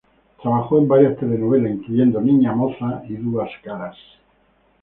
[0.41, 3.95] Trabajó en varias telenovelas incluyendo "Niña moza" y "Duas caras".